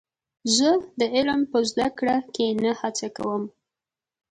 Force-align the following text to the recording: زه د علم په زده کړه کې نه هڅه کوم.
زه 0.55 0.69
د 0.99 1.01
علم 1.15 1.41
په 1.51 1.57
زده 1.69 1.87
کړه 1.97 2.17
کې 2.33 2.47
نه 2.63 2.71
هڅه 2.79 3.07
کوم. 3.17 3.43